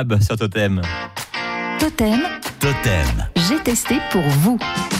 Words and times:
Ah 0.00 0.04
bah 0.04 0.20
sur 0.20 0.36
Totem. 0.36 0.80
Totem, 1.80 2.20
Totem. 2.60 3.26
j'ai 3.34 3.58
testé 3.64 3.96
pour 4.12 4.22
vous. 4.22 4.56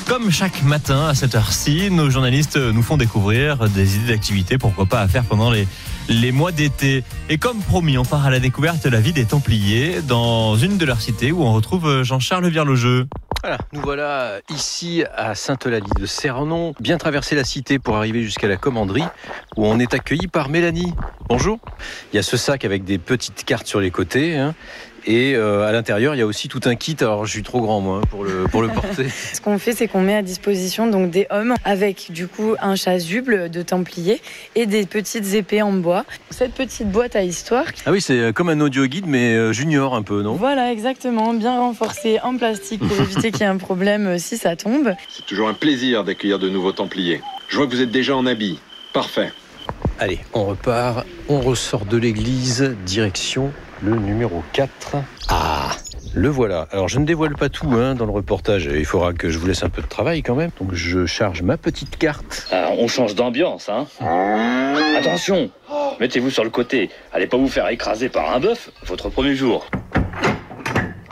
Comme 0.08 0.32
chaque 0.32 0.64
matin 0.64 1.06
à 1.06 1.14
cette 1.14 1.36
heure-ci, 1.36 1.88
nos 1.92 2.10
journalistes 2.10 2.56
nous 2.56 2.82
font 2.82 2.96
découvrir 2.96 3.69
des 3.69 3.95
idées 3.95 4.14
d'activités, 4.14 4.58
pourquoi 4.58 4.87
pas 4.87 5.00
à 5.00 5.06
faire 5.06 5.22
pendant 5.22 5.53
les, 5.53 5.69
les 6.08 6.32
mois 6.32 6.50
d'été. 6.50 7.04
Et 7.29 7.38
comme 7.38 7.61
promis, 7.61 7.96
on 7.96 8.04
part 8.04 8.26
à 8.26 8.30
la 8.30 8.40
découverte 8.40 8.82
de 8.82 8.88
la 8.88 8.98
vie 8.98 9.12
des 9.12 9.24
Templiers 9.24 10.03
dans 10.03 10.56
une 10.56 10.79
de 10.79 10.84
leurs 10.84 11.01
cités 11.01 11.30
où 11.30 11.44
on 11.44 11.53
retrouve 11.53 12.03
Jean-Charles 12.03 12.49
Virlogeux. 12.49 13.06
Voilà, 13.44 13.58
nous 13.72 13.80
voilà 13.83 14.40
ici 14.51 15.04
à 15.15 15.37
Sainte-Eulalie 15.37 15.87
de 15.96 16.06
Cernon, 16.06 16.74
bien 16.80 16.98
traverser 16.98 17.37
la 17.37 17.45
cité 17.45 17.78
pour 17.78 17.96
arriver 17.96 18.24
jusqu'à 18.24 18.48
la 18.48 18.56
commanderie 18.56 19.05
où 19.56 19.65
on 19.65 19.78
est 19.78 19.95
accueilli 19.95 20.27
par 20.27 20.48
Mélanie. 20.48 20.92
Bonjour. 21.28 21.60
Il 22.12 22.16
y 22.16 22.19
a 22.19 22.24
ce 22.24 22.37
sac 22.37 22.65
avec 22.65 22.83
des 22.83 22.98
petites 22.98 23.45
cartes 23.45 23.69
sur 23.69 23.80
les 23.80 23.92
côtés 23.92 24.37
hein, 24.37 24.56
et 25.09 25.34
euh, 25.34 25.66
à 25.66 25.73
l'intérieur 25.73 26.15
il 26.15 26.19
y 26.19 26.20
a 26.20 26.27
aussi 26.27 26.48
tout 26.48 26.61
un 26.66 26.77
kit. 26.77 26.97
Alors 27.01 27.25
je 27.27 27.33
suis 27.33 27.43
trop 27.43 27.61
grand 27.61 27.80
moi 27.80 27.99
hein, 27.99 28.07
pour 28.11 28.23
le, 28.23 28.45
pour 28.45 28.62
le 28.62 28.69
porter. 28.75 29.09
Ce 29.09 29.41
qu'on 29.41 29.59
fait, 29.59 29.73
c'est 29.73 29.89
qu'on 29.89 30.03
met 30.03 30.15
à 30.15 30.23
disposition 30.23 30.87
donc 30.87 31.11
des 31.11 31.27
hommes 31.30 31.55
avec 31.65 32.12
du 32.12 32.29
coup 32.29 32.55
un 32.61 32.77
chasuble 32.77 33.51
de 33.51 33.63
templier 33.63 34.21
et 34.55 34.66
des 34.66 34.87
petites 34.87 35.35
épées 35.35 35.63
en 35.63 35.73
bois. 35.73 36.05
Cette 36.30 36.52
petite 36.52 36.91
boîte 36.91 37.16
à 37.16 37.23
histoire. 37.23 37.65
Ah 37.87 37.91
oui, 37.91 38.01
c'est 38.01 38.33
comme 38.35 38.51
un 38.51 38.61
audio 38.61 38.87
guide 38.87 39.07
mais 39.07 39.35
euh, 39.35 39.52
junior 39.52 39.95
un 39.95 40.02
peu, 40.02 40.23
non? 40.23 40.35
Voilà, 40.35 40.71
exactement, 40.71 41.33
bien 41.33 41.59
renforcé 41.59 42.21
en 42.23 42.37
plastique 42.37 42.87
pour 42.87 43.01
éviter 43.01 43.33
qu'il 43.33 43.41
y 43.41 43.45
ait 43.45 43.47
un 43.47 43.57
problème 43.57 44.07
euh, 44.07 44.19
si 44.19 44.37
ça 44.37 44.55
tombe. 44.57 44.93
C'est 45.09 45.25
toujours 45.25 45.49
un 45.49 45.55
plaisir 45.55 46.05
d'accueillir 46.05 46.38
de 46.38 46.51
nouveaux 46.51 46.73
Templiers. 46.73 47.23
Je 47.49 47.57
vois 47.57 47.66
que 47.66 47.73
vous 47.73 47.80
êtes 47.80 47.91
déjà 47.91 48.15
en 48.15 48.27
habit. 48.27 48.61
Parfait. 48.93 49.33
Allez, 49.99 50.21
on 50.35 50.45
repart, 50.45 51.07
on 51.29 51.41
ressort 51.41 51.87
de 51.87 51.97
l'église, 51.97 52.77
direction 52.85 53.52
le 53.82 53.96
numéro 53.96 54.42
4. 54.52 54.96
Ah 55.28 55.70
le 56.14 56.28
voilà. 56.28 56.66
Alors 56.73 56.88
je 56.88 56.98
ne 56.98 57.05
dévoile 57.05 57.37
pas 57.37 57.48
tout 57.48 57.70
hein, 57.74 57.95
dans 57.95 58.06
le 58.06 58.12
reportage, 58.12 58.64
il 58.64 58.84
faudra 58.84 59.12
que 59.12 59.29
je 59.29 59.38
vous 59.38 59.46
laisse 59.46 59.62
un 59.62 59.68
peu 59.68 59.82
de 59.82 59.87
travail 59.87 60.23
quand 60.23 60.35
même. 60.35 60.51
Donc 60.59 60.73
je 60.73 61.07
charge 61.07 61.43
ma 61.43 61.57
petite 61.57 61.96
carte. 61.96 62.48
Ah, 62.51 62.70
on 62.79 62.88
change 62.88 63.15
d'ambiance, 63.15 63.68
hein 63.68 63.87
Attention 64.96 65.50
Mettez-vous 66.00 66.30
sur 66.30 66.44
le 66.44 66.50
côté. 66.50 66.90
Allez 67.12 67.26
pas 67.26 67.36
vous 67.36 67.48
faire 67.48 67.68
écraser 67.68 68.08
par 68.08 68.34
un 68.34 68.40
bœuf 68.40 68.70
votre 68.86 69.10
premier 69.10 69.34
jour. 69.34 69.66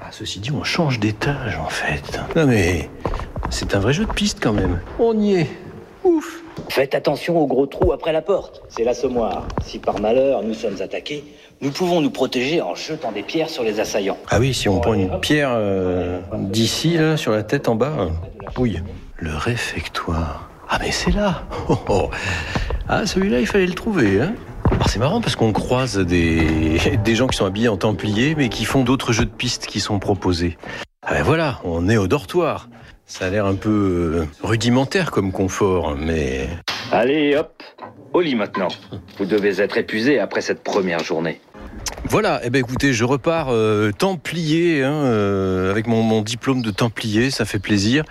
Ah, 0.00 0.08
ceci 0.10 0.40
dit, 0.40 0.50
on 0.50 0.64
change 0.64 0.98
d'étage 0.98 1.58
en 1.58 1.68
fait. 1.68 2.20
Non 2.34 2.46
mais 2.46 2.88
c'est 3.50 3.74
un 3.74 3.80
vrai 3.80 3.92
jeu 3.92 4.06
de 4.06 4.12
piste 4.12 4.38
quand 4.40 4.52
même. 4.52 4.80
On 4.98 5.18
y 5.18 5.34
est. 5.34 5.50
Ouf 6.06 6.42
Faites 6.68 6.94
attention 6.94 7.38
au 7.38 7.46
gros 7.46 7.66
trou 7.66 7.92
après 7.92 8.12
la 8.12 8.22
porte. 8.22 8.62
C'est 8.68 8.84
l'assommoir. 8.84 9.46
Si 9.64 9.78
par 9.78 10.00
malheur 10.00 10.42
nous 10.42 10.54
sommes 10.54 10.80
attaqués, 10.80 11.24
nous 11.60 11.70
pouvons 11.70 12.00
nous 12.00 12.10
protéger 12.10 12.60
en 12.62 12.74
jetant 12.74 13.12
des 13.12 13.22
pierres 13.22 13.48
sur 13.50 13.62
les 13.64 13.80
assaillants. 13.80 14.18
Ah 14.28 14.38
oui, 14.38 14.54
si 14.54 14.68
on 14.68 14.78
prend 14.80 14.94
une 14.94 15.18
pierre 15.20 15.50
euh, 15.52 16.20
d'ici, 16.32 16.96
là, 16.96 17.16
sur 17.16 17.32
la 17.32 17.42
tête 17.42 17.68
en 17.68 17.74
bas. 17.74 17.92
euh, 17.98 18.08
Oui. 18.58 18.78
Le 19.16 19.34
réfectoire. 19.34 20.48
Ah 20.68 20.78
mais 20.80 20.90
c'est 20.92 21.12
là 21.12 21.42
Oh, 21.68 21.78
oh. 21.88 22.10
Ah 22.88 23.04
celui-là, 23.06 23.40
il 23.40 23.46
fallait 23.46 23.66
le 23.66 23.74
trouver, 23.74 24.20
hein 24.20 24.34
alors 24.70 24.88
c'est 24.90 24.98
marrant 24.98 25.20
parce 25.20 25.36
qu'on 25.36 25.52
croise 25.52 25.96
des, 25.96 26.78
des 27.04 27.14
gens 27.14 27.28
qui 27.28 27.36
sont 27.36 27.46
habillés 27.46 27.68
en 27.68 27.76
templier 27.76 28.34
mais 28.36 28.48
qui 28.48 28.64
font 28.64 28.82
d'autres 28.82 29.12
jeux 29.12 29.24
de 29.24 29.30
pistes 29.30 29.66
qui 29.66 29.80
sont 29.80 29.98
proposés. 30.00 30.58
Ah 31.02 31.14
ben 31.14 31.22
voilà, 31.22 31.60
on 31.64 31.88
est 31.88 31.96
au 31.96 32.08
dortoir. 32.08 32.68
Ça 33.06 33.26
a 33.26 33.30
l'air 33.30 33.46
un 33.46 33.54
peu 33.54 33.70
euh, 33.70 34.24
rudimentaire 34.42 35.10
comme 35.10 35.32
confort, 35.32 35.96
mais 35.96 36.48
Allez, 36.92 37.36
hop 37.36 37.62
Au 38.12 38.20
lit 38.20 38.34
maintenant. 38.34 38.68
Vous 39.18 39.24
devez 39.24 39.60
être 39.60 39.76
épuisé 39.76 40.18
après 40.18 40.40
cette 40.40 40.62
première 40.62 41.02
journée. 41.02 41.40
Voilà, 42.08 42.40
eh 42.44 42.50
ben 42.50 42.60
écoutez, 42.60 42.92
je 42.92 43.04
repars 43.04 43.48
euh, 43.50 43.90
templier 43.90 44.84
hein, 44.84 44.92
euh, 44.92 45.72
avec 45.72 45.88
mon, 45.88 46.02
mon 46.02 46.22
diplôme 46.22 46.62
de 46.62 46.70
templier, 46.70 47.30
ça 47.30 47.44
fait 47.44 47.58
plaisir. 47.58 48.04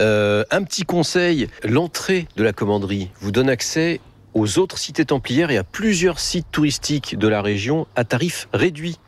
Euh, 0.00 0.44
un 0.52 0.62
petit 0.62 0.84
conseil, 0.84 1.48
l'entrée 1.64 2.28
de 2.36 2.44
la 2.44 2.52
commanderie 2.52 3.10
vous 3.20 3.32
donne 3.32 3.48
accès 3.48 4.00
aux 4.34 4.58
autres 4.60 4.78
cités 4.78 5.04
templières 5.04 5.50
et 5.50 5.58
à 5.58 5.64
plusieurs 5.64 6.20
sites 6.20 6.46
touristiques 6.52 7.18
de 7.18 7.26
la 7.26 7.42
région 7.42 7.86
à 7.96 8.04
tarif 8.04 8.48
réduit. 8.52 8.98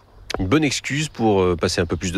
Une 0.41 0.49
bonne 0.49 0.65
excuse 0.65 1.09
pour 1.09 1.57
passer 1.57 1.81
un 1.81 1.87
peu 1.87 1.97
plus 1.97 2.11
de 2.11 2.13